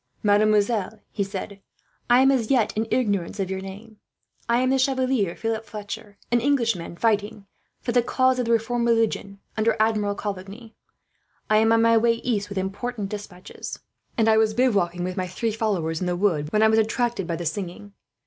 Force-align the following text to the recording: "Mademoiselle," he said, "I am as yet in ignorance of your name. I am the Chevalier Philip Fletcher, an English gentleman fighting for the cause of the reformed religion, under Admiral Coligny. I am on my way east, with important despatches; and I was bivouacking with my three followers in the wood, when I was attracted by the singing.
"Mademoiselle," 0.23 0.99
he 1.11 1.23
said, 1.23 1.61
"I 2.09 2.21
am 2.21 2.31
as 2.31 2.49
yet 2.49 2.75
in 2.75 2.87
ignorance 2.89 3.39
of 3.39 3.51
your 3.51 3.61
name. 3.61 3.97
I 4.49 4.57
am 4.61 4.71
the 4.71 4.79
Chevalier 4.79 5.35
Philip 5.35 5.63
Fletcher, 5.63 6.17
an 6.31 6.41
English 6.41 6.73
gentleman 6.73 6.97
fighting 6.97 7.45
for 7.81 7.91
the 7.91 8.01
cause 8.01 8.39
of 8.39 8.45
the 8.45 8.51
reformed 8.51 8.87
religion, 8.87 9.37
under 9.55 9.75
Admiral 9.79 10.15
Coligny. 10.15 10.73
I 11.51 11.57
am 11.57 11.71
on 11.71 11.83
my 11.83 11.97
way 11.97 12.13
east, 12.13 12.49
with 12.49 12.57
important 12.57 13.09
despatches; 13.09 13.77
and 14.17 14.27
I 14.27 14.37
was 14.37 14.55
bivouacking 14.55 15.03
with 15.03 15.17
my 15.17 15.27
three 15.27 15.51
followers 15.51 16.01
in 16.01 16.07
the 16.07 16.15
wood, 16.15 16.51
when 16.51 16.63
I 16.63 16.67
was 16.67 16.79
attracted 16.79 17.27
by 17.27 17.35
the 17.35 17.45
singing. 17.45 17.93